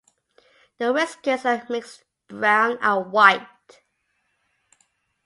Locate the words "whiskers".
0.91-1.45